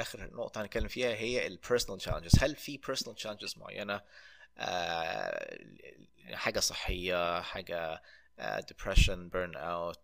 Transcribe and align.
آخر 0.00 0.30
نقطه 0.32 0.62
هنتكلم 0.62 0.88
فيها 0.88 1.08
هي 1.08 1.46
ال 1.46 1.52
personal 1.52 2.00
challenges 2.00 2.32
هل 2.42 2.56
في 2.56 2.76
personal 2.86 3.16
challenges 3.16 3.54
معينة؟ 3.58 4.00
آه، 4.58 5.58
حاجة 6.32 6.60
صحية 6.60 7.40
حاجة 7.40 8.02
depression 8.68 9.28
burnout 9.28 10.00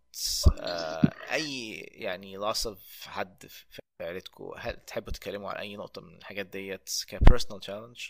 أي 1.32 1.71
يعني 1.93 2.38
loss 2.38 2.59
of 2.67 3.06
حد 3.09 3.46
في 3.48 3.79
عيلتكم 4.03 4.51
هل 4.59 4.77
تحبوا 4.87 5.12
تتكلموا 5.12 5.51
عن 5.51 5.56
أي 5.56 5.77
نقطة 5.77 6.01
من 6.03 6.17
الحاجات 6.17 6.47
ديت 6.47 6.90
ك 7.08 7.14
personal 7.14 7.61
challenge 7.61 8.01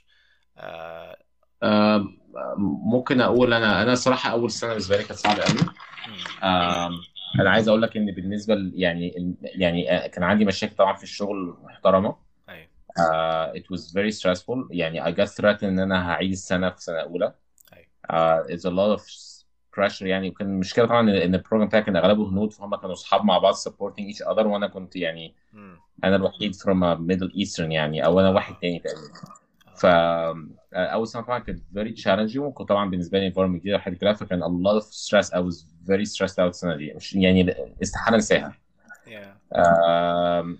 آم، 1.62 2.18
ممكن 2.92 3.20
أقول 3.20 3.52
أنا 3.52 3.82
أنا 3.82 3.92
الصراحه 3.92 4.30
أول 4.30 4.50
سنة 4.50 4.70
بالنسبة 4.70 4.96
لي 4.96 5.04
كانت 5.04 5.18
صعبة 5.18 5.42
قوي 5.42 5.58
أنا 7.40 7.50
عايز 7.50 7.68
أقول 7.68 7.82
لك 7.82 7.96
ان 7.96 8.06
بالنسبة 8.14 8.54
ل- 8.54 8.72
يعني 8.74 9.36
يعني 9.42 9.92
آه، 9.92 10.06
كان 10.06 10.22
عندي 10.24 10.44
مشاكل 10.44 10.74
طبعا 10.76 10.94
في 10.96 11.02
الشغل 11.02 11.56
محترمة. 11.64 12.16
أيوه. 12.48 12.68
آه 13.12 13.52
it 13.52 13.62
was 13.76 13.80
very 13.92 14.12
stressful. 14.20 14.66
يعني 14.70 15.04
I 15.04 15.16
got 15.16 15.28
threatened 15.30 15.64
إن 15.64 15.78
أنا 15.78 16.10
هعيد 16.12 16.30
السنة 16.32 16.70
في 16.70 16.82
سنة 16.82 16.98
أولى. 17.00 17.34
أيوه. 17.72 17.86
آه 18.10 18.42
it's 18.48 18.62
a 18.62 18.70
lot 18.70 19.00
of 19.00 19.04
pressure. 19.80 20.02
يعني 20.02 20.28
وكان 20.28 20.48
المشكلة 20.48 20.86
طبعا 20.86 21.00
إن 21.00 21.08
إن 21.08 21.34
البروجرام 21.34 21.68
بتاعي 21.68 21.82
كان 21.82 21.96
أغلبه 21.96 22.28
هنود 22.28 22.52
فهم 22.52 22.76
كانوا 22.76 22.92
أصحاب 22.92 23.24
مع 23.24 23.38
بعض 23.38 23.54
supporting 23.54 24.14
each 24.14 24.26
other 24.34 24.46
وأنا 24.46 24.66
كنت 24.66 24.96
يعني 24.96 25.34
مم. 25.52 25.76
أنا 26.04 26.16
الوحيد 26.16 26.54
from 26.54 26.82
a 26.82 26.96
middle 27.12 27.30
eastern 27.46 27.60
يعني 27.70 28.04
أو 28.06 28.20
أنا 28.20 28.30
واحد 28.30 28.54
تاني 28.54 28.78
تقريبا. 28.78 29.14
ف 29.76 29.86
أول 30.76 31.08
سنة 31.08 31.22
طبعا 31.22 31.38
كانت 31.38 31.60
very 31.74 32.02
challenging 32.02 32.36
وكنت 32.36 32.68
طبعا 32.68 32.90
بالنسبة 32.90 33.18
لي 33.18 33.32
environment 33.32 33.60
جديدة 33.60 33.76
وحاجات 33.76 33.98
كده 34.00 34.12
فكان 34.12 34.42
a 34.42 34.46
lot 34.46 34.82
of 34.82 34.86
stress. 34.86 35.28
I 35.30 35.38
was 35.38 35.64
very 35.88 36.04
stressed 36.04 36.38
out 36.38 36.40
السنة 36.40 36.76
دي. 36.76 36.92
مش 36.94 37.14
يعني 37.14 37.54
استحالة 37.82 38.16
أنساها. 38.16 38.52
Yeah. 39.06 39.56
ال- 39.56 40.58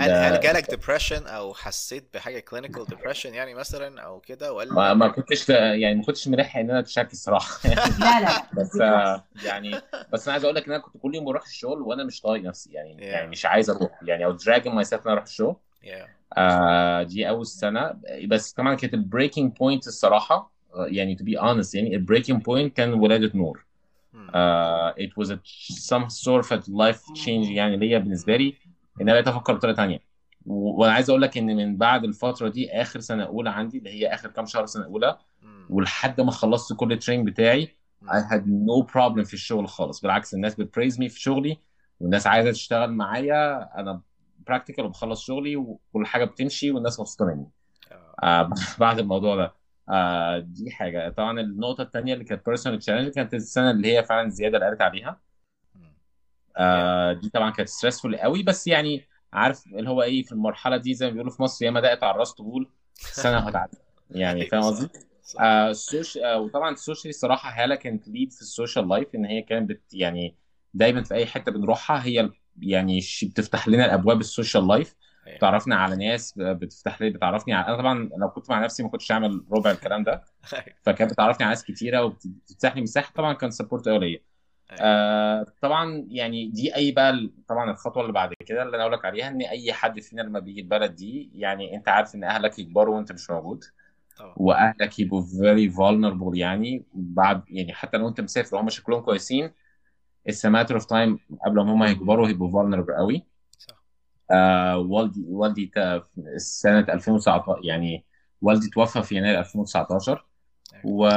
هل 0.00 0.10
هل 0.10 0.40
جالك 0.40 0.70
depression 0.70 1.26
أو 1.26 1.54
حسيت 1.54 2.14
بحاجة 2.14 2.38
clinical 2.38 2.84
depression 2.86 3.34
يعني 3.34 3.54
مثلا 3.54 4.00
أو 4.00 4.20
كده؟ 4.20 4.46
ما 4.52 4.56
ولا 4.56 4.94
ما 4.94 5.08
كنتش 5.08 5.48
يعني 5.48 5.94
ما 5.94 6.02
كنتش 6.04 6.28
مريح 6.28 6.56
إن 6.56 6.70
أنا 6.70 6.78
أشتكي 6.78 7.12
الصراحة. 7.12 7.68
لا 8.00 8.20
لا 8.20 8.42
بس 8.62 8.80
آه، 8.80 9.24
يعني 9.44 9.80
بس 10.12 10.22
أنا 10.24 10.32
عايز 10.32 10.44
أقول 10.44 10.56
لك 10.56 10.66
إن 10.66 10.72
أنا 10.72 10.82
كنت 10.82 10.96
كل 11.02 11.14
يوم 11.14 11.24
بروح 11.24 11.42
الشغل 11.42 11.82
وأنا 11.82 12.04
مش 12.04 12.20
طايق 12.20 12.42
نفسي. 12.42 12.72
يعني 12.72 12.96
Yeah. 12.98 13.02
يعني 13.02 13.28
مش 13.28 13.46
عايز 13.46 13.70
أروح. 13.70 13.90
يعني 14.02 14.24
أو 14.24 14.38
dragging 14.38 14.84
myself 14.84 14.92
إن 14.94 15.00
أنا 15.06 15.12
أروح 15.12 15.22
الشغل. 15.24 15.56
آه 16.36 17.02
دي 17.02 17.28
أول 17.28 17.46
سنة. 17.46 18.00
بس 18.26 18.52
طبعا 18.52 18.74
كانت 18.74 18.94
ال 18.94 19.00
breaking 19.00 19.52
point 19.56 19.86
الصراحة 19.86 20.52
آه، 20.74 20.86
يعني 20.86 21.16
to 21.16 21.20
be 21.22 21.40
honest 21.42 21.74
يعني 21.74 21.96
ال 21.96 22.01
breaking 22.01 22.42
point 22.44 22.76
كان 22.76 22.92
ولادة 22.94 23.32
نور. 23.34 23.64
آه 24.34 24.94
it 24.94 25.22
was 25.24 25.28
a 25.30 25.36
some 25.72 26.08
sort 26.10 26.44
of 26.52 26.60
life 26.68 27.02
change 27.24 27.48
يعني 27.50 27.76
ليا 27.76 27.98
بالنسبة 27.98 28.36
لي 28.36 28.54
إن 29.00 29.08
أنا 29.08 29.12
بقيت 29.12 29.28
أفكر 29.28 29.54
بطريقة 29.54 29.76
تانية. 29.76 30.00
و- 30.46 30.80
وأنا 30.82 30.92
عايز 30.92 31.10
أقول 31.10 31.22
لك 31.22 31.38
إن 31.38 31.56
من 31.56 31.76
بعد 31.76 32.04
الفترة 32.04 32.48
دي 32.48 32.70
آخر 32.82 33.00
سنة 33.00 33.24
أولى 33.24 33.50
عندي 33.50 33.78
اللي 33.78 33.90
هي 33.90 34.14
آخر 34.14 34.30
كام 34.30 34.46
شهر 34.46 34.66
سنة 34.66 34.84
أولى. 34.84 35.18
ولحد 35.70 36.20
ما 36.20 36.30
خلصت 36.30 36.72
كل 36.72 36.92
ال 36.92 36.96
training 36.96 37.26
بتاعي 37.26 37.68
I 38.06 38.20
had 38.32 38.42
no 38.46 38.84
problem 38.92 39.22
في 39.22 39.34
الشغل 39.34 39.68
خالص. 39.68 40.00
بالعكس 40.00 40.34
الناس 40.34 40.54
بت 40.54 40.66
praise 40.66 41.00
me 41.00 41.08
في 41.08 41.20
شغلي 41.20 41.58
والناس 42.00 42.26
عايزة 42.26 42.50
تشتغل 42.52 42.90
معايا 42.92 43.70
أنا 43.80 44.00
practical 44.46 44.84
وبخلص 44.84 45.26
شغلي 45.26 45.56
وكل 45.56 46.06
حاجة 46.06 46.24
بتمشي 46.24 46.70
والناس 46.70 47.00
مبسوطة 47.00 47.24
مني 47.24 47.46
آه. 47.92 48.14
آه 48.22 48.50
بعد 48.80 48.98
الموضوع 48.98 49.36
ده 49.36 49.54
آه 49.88 50.38
دي 50.38 50.70
حاجة 50.70 51.08
طبعا 51.08 51.40
النقطة 51.40 51.82
الثانية 51.82 52.14
اللي 52.14 52.24
كانت 52.24 52.46
personal 52.46 52.78
challenge 52.78 53.12
كانت 53.12 53.34
السنة 53.34 53.70
اللي 53.70 53.96
هي 53.96 54.04
فعلا 54.04 54.28
زيادة 54.28 54.56
اللي 54.56 54.68
قالت 54.68 54.82
عليها. 54.82 55.20
آه 56.56 57.12
دي 57.12 57.28
طبعا 57.30 57.50
كانت 57.50 57.68
stressful 57.68 58.16
قوي 58.16 58.42
بس 58.42 58.66
يعني 58.66 59.04
عارف 59.32 59.66
اللي 59.66 59.90
هو 59.90 60.02
إيه 60.02 60.22
في 60.22 60.32
المرحلة 60.32 60.76
دي 60.76 60.94
زي 60.94 61.06
ما 61.06 61.12
بيقولوا 61.12 61.32
في 61.32 61.42
مصر 61.42 61.64
ياما 61.64 61.80
دقت 61.80 62.02
على 62.02 62.14
الراس 62.14 62.32
طبول 62.34 62.68
سنة 62.94 63.38
هتعدي 63.38 63.76
يعني 64.10 64.46
فاهم. 64.50 64.62
قصدي؟ 64.62 64.88
آه 65.40 65.70
ال 65.70 65.77
soc... 65.77 66.16
آه 66.16 66.38
وطبعا 66.38 66.70
ال 66.72 66.77
social 66.77 67.10
الصراحة 67.10 67.62
هاله 67.62 67.74
كانت 67.74 68.08
lead 68.08 68.32
في 68.32 68.40
ال 68.40 68.47
social 68.47 68.88
life 68.88 69.14
إن 69.14 69.24
هي 69.24 69.42
كانت 69.42 69.68
بت... 69.70 69.80
يعني 69.94 70.34
دايما 70.74 71.02
في 71.02 71.14
أي 71.14 71.26
حتة 71.26 71.52
بنروحها 71.52 72.04
هي 72.04 72.30
يعني 72.62 73.00
بتفتح 73.22 73.68
لنا 73.68 73.84
الأبواب 73.84 74.20
ال 74.20 74.27
social 74.27 74.68
life 74.68 74.94
أيوة. 75.26 75.38
بتعرفنا 75.38 75.76
على 75.76 75.96
ناس 75.96 76.34
بتفتح 76.38 77.02
لي 77.02 77.10
بتعرفني 77.10 77.54
على 77.54 77.66
أنا 77.66 77.76
طبعا 77.76 78.10
لو 78.18 78.30
كنت 78.30 78.50
مع 78.50 78.64
نفسي 78.64 78.82
ما 78.82 78.88
كنتش 78.88 79.12
هعمل 79.12 79.44
ربع 79.52 79.70
الكلام 79.70 80.04
ده 80.04 80.12
أيوة. 80.52 80.64
فكانت 80.82 81.12
بتعرفني 81.12 81.46
على 81.46 81.54
ناس 81.54 81.64
كتيرة 81.64 82.04
وبتفتح 82.04 82.76
لي 82.76 82.82
مساحة 82.82 83.12
طبعا 83.14 83.32
كان 83.32 83.50
سبورت 83.50 83.88
قوي 83.88 83.98
ليا. 83.98 84.20
آه 84.80 85.46
طبعا 85.60 86.06
يعني 86.10 86.46
دي 86.46 86.76
أي 86.76 86.92
بقى 86.92 87.30
طبعا 87.48 87.70
الخطوة 87.70 88.02
اللي 88.02 88.12
بعد 88.12 88.34
كده 88.46 88.62
اللي 88.62 88.76
أنا 88.76 88.82
أقول 88.82 88.92
لك 88.92 89.04
عليها 89.04 89.28
إن 89.28 89.40
أي 89.42 89.72
حد 89.72 90.00
فينا 90.00 90.22
لما 90.22 90.38
بيجي 90.38 90.60
البلد 90.60 90.94
دي 90.94 91.30
يعني 91.34 91.76
أنت 91.76 91.88
عارف 91.88 92.14
إن 92.14 92.24
أهلك 92.24 92.58
يكبروا 92.58 92.96
وأنت 92.96 93.12
مش 93.12 93.30
موجود 93.30 93.64
طبعا 94.18 94.34
وأهلك 94.36 94.98
يبقوا 94.98 95.22
very 95.22 95.72
vulnerable 95.74 96.36
يعني 96.38 96.84
بعد 96.94 97.42
يعني 97.48 97.72
حتى 97.72 97.96
لو 97.96 98.08
أنت 98.08 98.20
مسافر 98.20 98.56
وهم 98.56 98.68
شكلهم 98.68 99.00
كويسين 99.00 99.50
it's 100.30 100.44
a 100.44 100.50
matter 100.50 100.76
of 100.76 100.84
time 100.84 101.18
قبل 101.46 101.60
ما 101.60 101.72
هم 101.72 101.84
يكبروا 101.84 102.28
هيبقوا 102.28 102.50
vulnerable 102.50 102.96
قوي. 102.98 103.26
صح. 103.58 103.84
آه 104.30 104.78
والدي 104.78 105.24
والدي 105.28 105.70
سنة 106.36 106.78
2019 106.78 107.60
يعني 107.64 108.04
والدي 108.42 108.68
توفى 108.68 109.02
في 109.02 109.16
يناير 109.16 109.38
2019 109.38 110.24
و... 110.84 111.08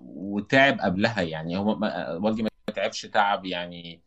وتعب 0.00 0.80
قبلها 0.80 1.22
يعني 1.22 1.56
هو 1.56 1.74
ما... 1.78 2.12
والدي 2.12 2.42
ما 2.42 2.48
تعبش 2.74 3.02
تعب 3.02 3.44
يعني 3.44 4.02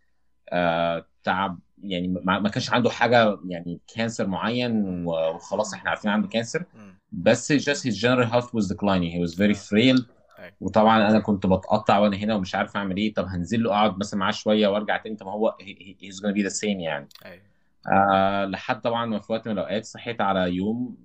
آه 0.50 1.06
تعب 1.24 1.60
يعني 1.84 2.08
ما... 2.08 2.40
ما 2.40 2.50
كانش 2.50 2.74
عنده 2.74 2.90
حاجة 2.90 3.40
يعني 3.48 3.80
cancer 3.96 4.28
معين 4.28 5.06
وخلاص 5.06 5.74
إحنا 5.74 5.90
عارفين 5.90 6.12
عنده 6.12 6.28
cancer. 6.28 6.66
بس 7.12 7.54
just 7.54 7.84
his 7.84 7.96
general 7.96 8.26
health 8.34 8.54
was 8.54 8.68
declining. 8.68 9.12
He 9.12 9.20
was 9.20 9.34
very 9.36 9.54
frail. 9.70 9.98
أيوة. 10.02 10.17
وطبعا 10.62 11.10
أنا 11.10 11.20
كنت 11.20 11.46
بتقطع 11.46 11.98
وأنا 11.98 12.18
هنا 12.18 12.36
ومش 12.36 12.56
عارف 12.56 12.78
أعمل 12.78 12.98
إيه. 12.98 13.14
طب 13.14 13.26
هنزل 13.26 13.64
له 13.64 13.72
أقعد 13.72 13.98
مثلا 13.98 14.20
معاه 14.20 14.32
شوية 14.32 14.68
وأرجع 14.68 14.98
تاني. 14.98 15.16
طب 15.16 15.26
ما 15.26 15.32
هو 15.32 15.58
he's 16.02 16.16
gonna 16.16 16.34
be 16.34 16.50
the 16.50 16.60
same 16.60 16.64
يعني. 16.64 17.08
أيوة. 17.26 17.44
آه 17.92 18.46
لحد 18.46 18.82
طبعا 18.82 19.06
ما 19.06 19.20
في 19.20 19.32
وقت 19.32 19.48
من 19.48 19.54
الأوقات 19.54 19.86
صحيت 19.86 20.22
على 20.22 20.56
يوم 20.56 20.98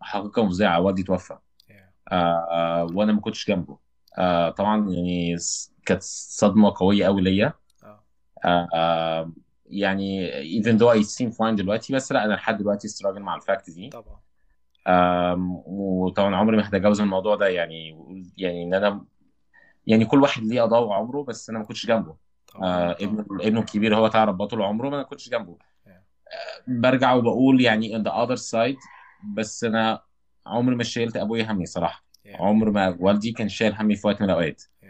حقيقة 0.00 0.44
مفزعة 0.44 0.80
والدي 0.80 1.02
توفى. 1.02 1.38
آه 2.12 2.46
آه، 2.50 2.86
وأنا 2.94 3.12
ما 3.12 3.20
كنتش 3.20 3.48
جنبه. 3.48 3.78
آه 4.18 4.50
طبعا 4.50 4.90
يعني 4.90 5.36
كانت 5.86 6.02
صدمة 6.02 6.72
قوية 6.76 7.06
قوي 7.06 7.22
ليا. 7.22 7.52
آه. 7.84 8.04
آه 8.44 8.68
آه 8.74 9.32
يعني 9.66 10.30
even 10.62 10.78
though 10.78 11.00
I 11.00 11.02
seem 11.02 11.30
fine 11.38 11.54
دلوقتي 11.54 11.92
بس 11.92 12.12
لأ 12.12 12.24
أنا 12.24 12.34
لحد 12.34 12.58
دلوقتي 12.58 12.86
استراجل 12.86 13.20
مع 13.20 13.34
الفاكت 13.34 13.70
دي. 13.70 13.88
طبعا. 13.88 14.25
آم، 14.86 15.62
وطبعا 15.66 16.36
عمري 16.36 16.56
ما 16.56 16.68
هتجاوز 16.68 17.00
الموضوع 17.00 17.36
ده. 17.36 17.48
يعني 17.48 17.98
يعني 18.36 18.62
إن 18.62 18.74
أنا 18.74 19.04
يعني 19.86 20.04
كل 20.04 20.22
واحد 20.22 20.42
ليه 20.42 20.62
قضاء 20.62 20.82
وعمره 20.82 21.22
بس 21.22 21.50
أنا 21.50 21.58
ما 21.58 21.64
كنتش 21.64 21.86
جنبه. 21.86 22.16
آه 22.62 22.92
ابنه 23.00 23.26
ابنه 23.40 23.60
الكبير 23.60 23.96
هو 23.96 24.08
تعب 24.08 24.36
بطل 24.36 24.62
عمره 24.62 24.88
ما 24.88 24.96
أنا 24.96 25.02
كنتش 25.02 25.28
جنبه. 25.28 25.56
آه 25.86 26.02
برجع 26.68 27.12
وبقول 27.14 27.60
يعني 27.60 27.98
in 27.98 28.02
the 28.02 28.12
other 28.12 28.40
side 28.42 28.78
بس 29.34 29.64
أنا 29.64 30.00
عمري 30.46 30.76
ما 30.76 30.84
شيلت 30.84 31.16
أبويا 31.16 31.52
همي 31.52 31.66
صراحة. 31.66 32.04
Yeah. 32.28 32.40
عمر 32.40 32.70
ما 32.70 32.96
والدي 33.00 33.32
كان 33.32 33.48
شايل 33.48 33.74
همي 33.74 33.96
في 33.96 34.06
وقت 34.06 34.22
من 34.22 34.30
الأوقات. 34.30 34.62
Yeah. 34.62 34.86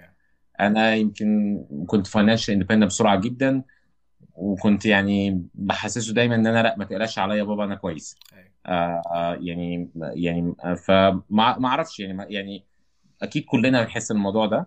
أنا 0.61 0.95
يمكن 0.95 1.59
كنت 1.87 2.06
financial 2.06 2.55
independent 2.55 2.91
بسرعة 2.91 3.21
جدا. 3.21 3.62
وكنت 4.37 4.87
يعني 4.87 5.47
بحسسه 5.55 6.15
دايما 6.15 6.35
إن 6.35 6.47
أنا 6.47 6.63
لأ 6.63 6.77
ما 6.77 6.85
تقلقش 6.85 7.19
عليا 7.19 7.37
يا 7.37 7.43
بابا 7.43 7.65
أنا 7.65 7.75
كويس. 7.75 8.17
أيوة. 8.33 8.51
آه 8.67 9.03
آه 9.15 9.39
يعني 9.41 9.91
يعني 9.97 10.55
آه، 10.65 10.75
فما 10.75 11.23
ما 11.59 11.69
أعرفش 11.69 12.01
يعني 12.01 12.35
يعني 12.35 12.65
أكيد 13.23 13.45
كلنا 13.45 13.83
بنحس 13.83 14.11
الموضوع 14.11 14.47
ده. 14.47 14.67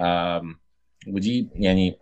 آم، 0.00 0.58
ودي 1.08 1.48
يعني 1.54 1.98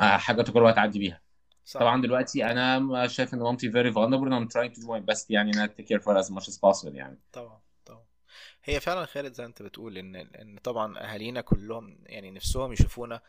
آه، 0.00 0.16
حاجة 0.16 0.42
تجربة 0.42 0.68
هتعدي 0.68 0.98
بيها. 0.98 1.20
صح. 1.64 1.80
طبعا 1.80 2.02
دلوقتي 2.02 2.44
أنا 2.44 3.06
شايف 3.06 3.34
إن 3.34 3.38
مامتي 3.38 3.70
vulnerable 3.72 4.28
and 4.28 4.32
I'm 4.32 4.48
trying 4.52 4.72
to 4.74 4.80
do 4.80 4.86
my 4.88 5.14
best 5.14 5.26
يعني 5.30 5.50
إن 5.50 5.68
care 5.68 6.00
of 6.00 6.04
her 6.04 6.24
as 6.24 6.30
much 6.30 6.48
as 6.48 6.58
possible 6.58 6.94
يعني. 6.94 7.18
طبعا 7.32 7.60
طبعا. 7.86 8.04
هي 8.64 8.80
فعلا 8.80 9.06
خالد 9.06 9.32
زي 9.32 9.42
ما 9.42 9.48
أنت 9.48 9.62
بتقول 9.62 9.98
إن 9.98 10.16
إن 10.16 10.58
طبعا 10.62 10.98
أهالينا 10.98 11.40
كلهم 11.40 11.98
يعني 12.06 12.30
نفسهم 12.30 12.72
يشوفونا 12.72 13.20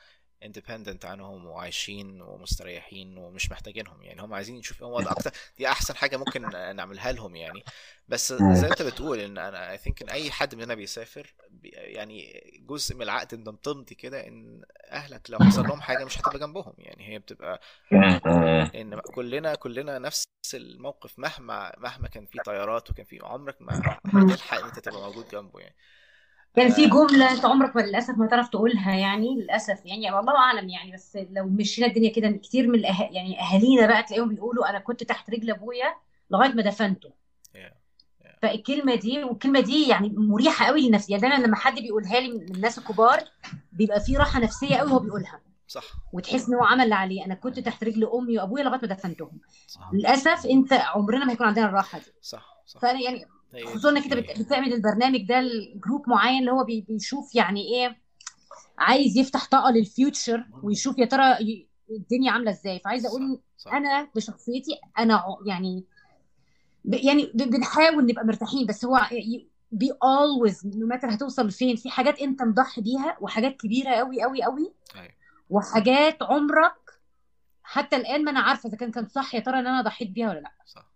independent 0.45 1.05
عنهم 1.05 1.45
وعايشين 1.45 2.21
ومستريحين 2.21 3.17
ومش 3.17 3.51
محتاجينهم 3.51 4.01
يعني. 4.03 4.21
هم 4.21 4.33
عايزين 4.33 4.55
يشوفوا 4.57 5.01
ده 5.01 5.11
أكتر 5.11 5.31
دي 5.57 5.67
أحسن 5.67 5.95
حاجة 5.95 6.17
ممكن 6.17 6.49
نعملها 6.75 7.11
لهم 7.11 7.35
يعني. 7.35 7.63
بس 8.07 8.33
زي 8.51 8.67
ما 8.67 8.69
أنت 8.69 8.81
بتقول 8.81 9.19
إن 9.19 9.37
أنا 9.37 9.77
I 9.77 9.79
think 9.79 9.93
إن 10.01 10.09
أي 10.09 10.31
حد 10.31 10.55
مننا 10.55 10.73
بيسافر 10.75 11.33
بي- 11.49 11.69
يعني 11.69 12.43
جزء 12.67 12.95
من 12.95 13.01
العقد 13.01 13.33
انت 13.33 13.49
بتمضي 13.49 13.95
كده 13.95 14.27
إن 14.27 14.61
أهلك 14.91 15.29
لو 15.29 15.39
حصل 15.39 15.67
لهم 15.67 15.81
حاجة 15.81 16.05
مش 16.05 16.19
هتبقى 16.21 16.39
جنبهم 16.39 16.73
يعني. 16.77 17.09
هي 17.09 17.19
بتبقى 17.19 17.61
إن 18.75 18.99
كلنا 18.99 19.55
كلنا 19.55 19.99
نفس 19.99 20.25
الموقف 20.53 21.19
مهما 21.19 21.73
مهما 21.77 22.07
كان 22.07 22.25
في 22.25 22.39
طيارات 22.39 22.89
وكان 22.89 23.05
في 23.05 23.19
عمرك 23.23 23.61
ما 23.61 23.99
هتلحق 24.07 24.57
إن 24.57 24.65
أنت 24.65 24.79
تبقى 24.79 25.01
موجود 25.01 25.27
جنبه 25.27 25.59
يعني. 25.59 25.75
كان 26.55 26.69
في 26.71 26.87
جملة 26.87 27.31
أنت 27.31 27.45
عمرك 27.45 27.75
ما 27.75 27.81
للأسف 27.81 28.17
ما 28.17 28.27
تعرف 28.27 28.49
تقولها 28.49 28.95
يعني 28.95 29.35
للأسف 29.35 29.85
يعني 29.85 30.11
والله 30.11 30.37
أعلم 30.37 30.69
يعني 30.69 30.91
بس 30.91 31.17
لو 31.31 31.47
مشينا 31.47 31.87
الدنيا 31.87 32.11
كده 32.11 32.31
كتير 32.31 32.67
من 32.67 32.75
الأه... 32.75 33.09
يعني 33.11 33.41
أهالينا 33.41 33.87
بقى 33.87 34.03
تلاقيهم 34.03 34.29
بيقولوا 34.29 34.69
أنا 34.69 34.79
كنت 34.79 35.03
تحت 35.03 35.29
رجل 35.29 35.51
أبويا 35.51 35.95
لغاية 36.31 36.53
ما 36.53 36.61
دفنته. 36.61 37.19
فالكلمة 38.41 38.95
دي 38.95 39.23
والكلمة 39.23 39.59
دي 39.59 39.87
يعني 39.87 40.09
مريحة 40.17 40.65
قوي 40.65 40.81
للنفس 40.81 41.09
يعني 41.09 41.21
دايما 41.21 41.35
لما 41.35 41.55
حد 41.55 41.79
بيقولها 41.79 42.19
لي 42.19 42.31
من 42.31 42.55
الناس 42.55 42.77
الكبار 42.77 43.23
بيبقى 43.71 43.99
في 43.99 44.17
راحة 44.17 44.39
نفسية 44.39 44.75
قوي 44.75 44.91
وهو 44.91 44.99
بيقولها. 44.99 45.41
صح. 45.67 45.83
وتحس 46.13 46.47
إن 46.49 46.55
هو 46.55 46.63
عمل 46.63 46.83
اللي 46.83 46.95
عليه 46.95 47.25
أنا 47.25 47.35
كنت 47.35 47.59
تحت 47.59 47.83
رجل 47.83 48.09
أمي 48.13 48.39
وأبويا 48.39 48.63
لغاية 48.63 48.81
ما 48.81 48.87
دفنتهم. 48.87 49.39
صح. 49.67 49.89
للأسف 49.93 50.45
أنت 50.45 50.73
عمرنا 50.73 51.25
ما 51.25 51.31
هيكون 51.31 51.47
عندنا 51.47 51.65
الراحة 51.65 51.99
دي. 51.99 52.05
صح 52.21 52.57
صح. 52.65 52.81
فأنا 52.81 52.99
يعني 53.01 53.25
هي 53.53 53.65
خصوصا 53.65 53.89
إنك 53.89 54.03
أنت 54.03 54.13
بت- 54.13 54.39
بتعمل 54.45 54.73
البرنامج 54.73 55.21
ده 55.27 55.41
ل 55.41 55.53
group 55.53 56.09
معين 56.09 56.39
اللي 56.39 56.51
هو 56.51 56.63
بي- 56.63 56.85
بيشوف 56.89 57.35
يعني 57.35 57.61
إيه 57.61 57.97
عايز 58.77 59.17
يفتح 59.17 59.47
طاقة 59.49 59.71
لل 59.71 59.90
future 59.90 60.45
ويشوف 60.63 60.97
يا 60.99 61.05
ترى 61.05 61.37
الدنيا 61.89 62.31
عاملة 62.31 62.51
إزاي. 62.51 62.79
فعايزه 62.79 63.09
أقول 63.09 63.39
صح. 63.57 63.73
أنا 63.73 64.07
بشخصيتي 64.15 64.71
أنا 64.99 65.23
يعني 65.45 65.83
يعني 66.85 67.31
بنحاول 67.35 68.05
نبقى 68.05 68.25
مرتاحين 68.25 68.65
بس 68.65 68.85
هو 68.85 69.01
بي 69.71 69.91
always 70.03 70.67
no 70.67 70.87
matter 70.87 71.13
هتوصل 71.13 71.47
لفين. 71.47 71.75
في 71.75 71.89
حاجات 71.89 72.19
أنت 72.19 72.41
مضحي 72.43 72.81
بيها 72.81 73.17
وحاجات 73.21 73.57
كبيرة 73.57 73.89
قوي 73.95 74.21
قوي 74.21 74.43
قوي 74.43 74.73
أيوه. 74.95 75.11
وحاجات 75.49 76.23
عمرك 76.23 76.73
حتى 77.63 77.95
الآن 77.95 78.23
ما 78.23 78.31
أنا 78.31 78.39
عارفة 78.39 78.69
إذا 78.69 78.77
كان 78.77 78.91
كان 78.91 79.07
صح 79.07 79.35
يا 79.35 79.39
ترى 79.39 79.59
إن 79.59 79.67
أنا 79.67 79.81
ضحيت 79.81 80.09
بيها 80.11 80.29
ولا 80.29 80.39
لأ. 80.39 80.51
صح. 80.65 80.91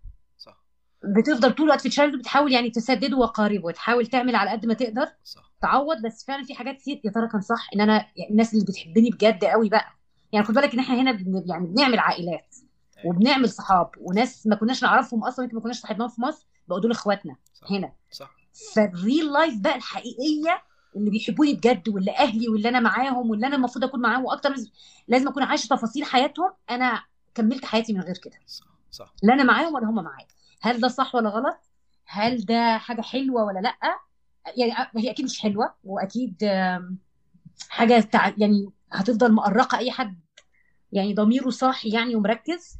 بتفضل 1.03 1.51
طول 1.51 1.65
الوقت 1.65 1.81
في 1.81 1.89
challenge 1.89 2.15
بتحاول 2.15 2.51
يعني 2.51 2.69
تسدده 2.69 3.17
وقاربه 3.17 3.65
وتحاول 3.65 4.07
تعمل 4.07 4.35
على 4.35 4.50
قد 4.50 4.65
ما 4.65 4.73
تقدر 4.73 5.07
صح. 5.23 5.51
تعوض 5.61 6.01
بس 6.05 6.25
فعلا 6.25 6.44
في 6.44 6.55
حاجات 6.55 6.77
كتير 6.77 7.01
يا 7.03 7.11
ترى 7.11 7.27
كان 7.27 7.41
صح 7.41 7.69
إن 7.75 7.81
أنا 7.81 7.94
يعني 8.15 8.31
الناس 8.31 8.53
اللي 8.53 8.65
بتحبني 8.65 9.09
بجد 9.09 9.45
قوي 9.45 9.69
بقى؟ 9.69 9.85
يعني 10.33 10.45
خد 10.45 10.53
بالك 10.53 10.73
إن 10.73 10.79
إحنا 10.79 11.01
هنا 11.01 11.11
بن 11.11 11.44
يعني 11.45 11.67
بنعمل 11.67 12.00
عائلات 12.00 12.55
وبنعمل 13.05 13.50
صحاب 13.50 13.89
وناس 13.97 14.47
ما 14.47 14.55
كناش 14.55 14.83
نعرفهم 14.83 15.23
أصلا 15.23 15.45
يمكن 15.45 15.55
ما 15.57 15.61
كناش 15.63 15.79
صاحبناهم 15.79 16.09
في 16.09 16.21
مصر 16.21 16.45
بقوا 16.67 16.79
دول 16.81 16.91
إخواتنا 16.91 17.35
صح. 17.53 17.71
هنا. 17.71 17.94
صح. 18.11 18.35
فالريل 18.75 19.31
لايف 19.33 19.59
بقى 19.59 19.75
الحقيقية 19.75 20.63
اللي 20.95 21.09
بيحبوني 21.09 21.53
بجد 21.53 21.89
واللي 21.89 22.11
أهلي 22.11 22.50
واللي 22.50 22.69
أنا 22.69 22.79
معاهم 22.79 23.29
واللي 23.29 23.47
أنا 23.47 23.55
المفروض 23.55 23.83
أكون 23.85 24.01
معاهم 24.01 24.25
وأكتر 24.25 24.55
لازم 25.07 25.27
أكون 25.27 25.44
عايشة 25.44 25.67
تفاصيل 25.67 26.03
حياتهم 26.03 26.53
أنا 26.69 27.03
كملت 27.35 27.65
حياتي 27.65 27.94
من 27.94 28.01
غير 28.01 28.17
كده. 28.17 28.35
صح. 28.47 28.65
صح. 28.91 29.13
لا 29.23 29.33
أنا 29.33 29.44
معاهم 29.44 29.73
ولا 29.75 29.85
هم 29.89 29.95
معايا. 29.95 30.27
هل 30.63 30.80
ده 30.81 30.88
صح 30.88 31.15
ولا 31.15 31.30
غلط؟ 31.30 31.57
هل 32.06 32.45
ده 32.45 32.77
حاجة 32.77 33.01
حلوة 33.01 33.44
ولا 33.44 33.60
لأ؟ 33.60 33.75
يعني 34.57 34.74
هي 34.98 35.12
أكيد 35.12 35.25
مش 35.25 35.39
حلوة 35.39 35.74
وأكيد 35.83 36.38
حاجة 37.69 38.00
تع... 38.00 38.33
يعني 38.38 38.69
هتفضل 38.92 39.31
مقرقة 39.33 39.77
أي 39.77 39.92
حد. 39.92 40.19
يعني 40.92 41.13
ضميره 41.13 41.50
صاحي 41.50 41.89
يعني 41.89 42.15
ومركز. 42.15 42.77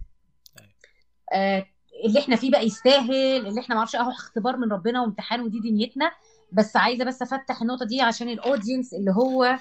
آه 1.34 1.66
اللي 2.06 2.20
إحنا 2.20 2.36
فيه 2.36 2.52
بقى 2.52 2.66
يستاهل 2.66 3.48
اللي 3.48 3.62
إحنا 3.62 3.76
معرفش 3.76 3.96
أهو 3.96 4.10
اختبار 4.12 4.58
من 4.58 4.72
ربنا 4.72 5.02
وامتحان 5.02 5.42
ودي 5.42 5.60
دنيتنا. 5.60 6.12
بس 6.52 6.78
عايزة 6.78 7.06
بس 7.06 7.22
أفتح 7.22 7.62
النقطة 7.62 7.86
دي 7.86 8.02
عشان 8.02 8.30
ال 8.30 8.37
audience 8.37 8.94
اللي 8.94 9.12
هو 9.12 9.58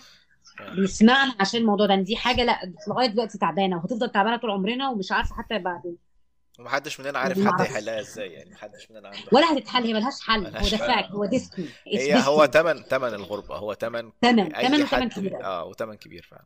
بيسمعنا 0.77 1.35
عشان 1.41 1.61
الموضوع 1.61 1.87
ده. 1.87 1.95
إن 1.95 2.05
دي 2.05 2.17
حاجة 2.17 2.45
لأ 2.45 2.73
لغاية 2.89 3.07
دلوقتي 3.07 3.39
تعبانة 3.39 3.77
وهتفضل 3.77 4.11
تعبانة 4.11 4.37
طول 4.37 4.51
عمرنا 4.51 4.89
ومش 4.89 5.13
عارفة 5.13 5.35
حتى 5.35 5.59
بعدين. 5.59 6.12
ومحدش 6.59 7.01
مننا 7.01 7.19
عارف 7.19 7.47
حد. 7.47 7.61
يحلها 7.61 8.01
إزاي 8.01 8.33
يعني 8.33 8.51
محدش 8.51 8.91
مننا 8.91 9.09
عنده 9.09 9.21
ولا 9.33 9.53
هتتحل 9.53 9.83
هي 9.85 9.93
ملهاش 9.93 10.21
حل. 10.21 10.47
هو 10.47 10.53
ده. 10.53 10.61
fact 10.61 11.11
هو 11.11 11.25
destiny 11.25 11.67
هي 11.87 12.23
هو 12.27 12.45
تمن 12.45 12.89
تمن 12.89 13.09
الغربة. 13.15 13.57
هو 13.57 13.73
تمن 13.73 14.13
تمن 14.21 14.53
تمن 14.53 14.83
وتمن 14.83 15.09
كبير 15.09 15.45
آه 15.45 15.65
وتمن 15.65 15.95
كبير 15.95 16.23
فعلا. 16.31 16.45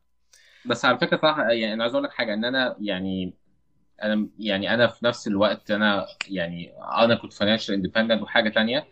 بس 0.66 0.84
على 0.84 0.98
فكرة 0.98 1.16
صراحة 1.16 1.50
يعني 1.50 1.72
أنا 1.74 1.82
عايز 1.82 1.94
أقول 1.94 2.04
لك 2.04 2.12
حاجة 2.12 2.34
إن 2.34 2.44
أنا 2.44 2.76
يعني 2.80 3.34
أنا 4.02 4.28
يعني 4.38 4.74
أنا 4.74 4.86
في 4.86 5.04
نفس 5.04 5.26
الوقت 5.26 5.70
أنا 5.70 6.06
يعني 6.28 6.72
أنا 6.98 7.14
كنت 7.14 7.32
financial 7.32 7.74
independent 7.74 8.22
وحاجة 8.22 8.48
تانية. 8.48 8.86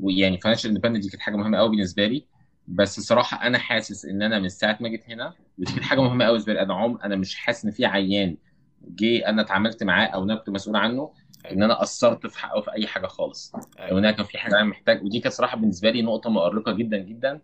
ويعني 0.00 0.40
financial 0.40 0.70
independent 0.70 1.02
دي 1.02 1.08
كانت 1.10 1.22
حاجة 1.22 1.36
مهمة 1.36 1.58
قوي 1.58 1.68
بالنسبة 1.68 2.06
لي. 2.06 2.24
بس 2.68 2.98
الصراحه 2.98 3.46
أنا 3.46 3.58
حاسس 3.58 4.04
إن 4.04 4.22
أنا 4.22 4.38
من 4.38 4.48
ساعة 4.48 4.78
ما 4.80 4.88
جيت 4.88 5.10
هنا 5.10 5.34
ودي 5.58 5.72
كانت 5.72 5.84
حاجة 5.84 6.00
مهمة 6.00 6.24
قوي 6.24 6.32
بالنسبة 6.32 6.52
لي. 6.52 6.62
أنا 6.62 6.74
عم 6.74 6.98
أنا 7.04 7.16
مش 7.16 7.36
حاسس 7.36 7.64
إن 7.64 7.70
في 7.70 7.86
عيان. 7.86 8.36
جه 8.82 9.28
أنا 9.28 9.42
اتعاملت 9.42 9.82
معاه 9.82 10.06
أو 10.06 10.22
ان 10.24 10.30
أنا 10.30 10.38
كنت 10.38 10.50
مسؤول 10.50 10.76
عنه 10.76 11.12
إن 11.52 11.62
أنا 11.62 11.74
قصرت 11.74 12.26
في 12.26 12.38
حقه 12.38 12.60
في 12.60 12.72
أي 12.72 12.86
حاجة 12.86 13.06
خالص. 13.06 13.52
أو 13.54 13.60
إن 13.80 13.80
أيوه 13.82 13.98
أنا 13.98 14.10
كان 14.10 14.24
في 14.26 14.38
حاجة 14.38 14.54
أنا 14.54 14.64
محتاج 14.64 15.02
ودي 15.04 15.20
كانت 15.20 15.34
صراحة 15.34 15.56
بالنسبة 15.56 15.90
لي 15.90 16.02
نقطة 16.02 16.30
مؤرقة 16.30 16.72
جدا 16.72 16.98
جدا 16.98 17.40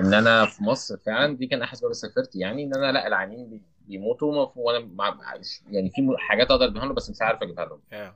إن 0.00 0.14
أنا 0.14 0.46
في 0.46 0.64
مصر 0.64 0.96
فعلا 0.96 1.36
دي 1.36 1.46
كان 1.46 1.62
احد 1.62 1.72
اسباب 1.72 1.92
سافرت. 1.92 2.36
يعني 2.36 2.64
إن 2.64 2.74
أنا 2.74 2.92
لا 2.92 3.06
العيانين 3.06 3.50
بي- 3.50 3.62
بيموتوا 3.88 4.46
وأنا 4.56 4.90
يعني 5.70 5.90
في 5.90 6.14
حاجات 6.18 6.50
أقدر 6.50 6.66
أديها 6.66 6.84
لهم 6.84 6.94
بس 6.94 7.10
مش 7.10 7.22
عارف 7.22 7.42
أجيبها 7.42 7.64
لهم 7.64 7.80
yeah. 7.92 8.12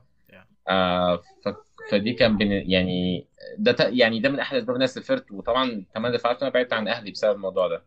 آه 0.67 1.17
ف- 1.17 1.89
فدي 1.91 2.13
كان 2.13 2.37
بين 2.37 2.51
يعني 2.51 3.27
ده 3.57 3.71
ت- 3.71 3.89
يعني 3.91 4.19
ده 4.19 4.29
من 4.29 4.39
أحد 4.39 4.57
أسباب 4.57 4.69
إن 4.75 4.81
أنا 4.81 4.87
سافرت. 4.87 5.31
وطبعا 5.31 5.85
كمان 5.93 6.11
دفعت 6.11 6.41
أنا 6.41 6.51
بعدت 6.51 6.73
عن 6.73 6.87
أهلي 6.87 7.11
بسبب 7.11 7.35
الموضوع 7.35 7.67
ده. 7.67 7.83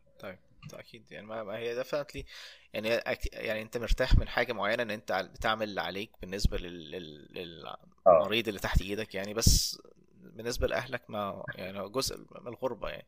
أكيد. 0.80 1.12
يعني 1.12 1.26
ما 1.26 1.56
هي 1.56 1.74
definitely 1.74 2.24
يعني 2.72 2.88
يعني 3.32 3.62
أنت 3.62 3.76
مرتاح 3.76 4.18
من 4.18 4.28
حاجة 4.28 4.52
معينة 4.52 4.82
إن 4.82 4.90
أنت 4.90 5.12
بتعمل 5.34 5.68
اللي 5.68 5.80
عليك 5.80 6.10
بالنسبة 6.20 6.58
لل... 6.58 6.90
لل... 6.90 7.66
آه. 7.66 7.78
للمريض 8.06 8.48
اللي 8.48 8.60
تحت 8.60 8.80
إيدك 8.82 9.14
يعني. 9.14 9.34
بس 9.34 9.82
بالنسبة 10.22 10.66
لأهلك 10.66 11.02
ما 11.08 11.44
يعني 11.54 11.88
جزء 11.88 12.18
من 12.18 12.48
الغربة 12.48 12.88
يعني. 12.88 13.06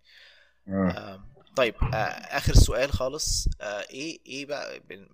طيب 1.56 1.74
آه، 1.94 1.96
آخر 2.36 2.54
سؤال 2.54 2.92
خالص 2.92 3.48
آه، 3.60 3.80
إيه 3.90 4.19
إيه 4.26 4.46
بقى 4.46 4.80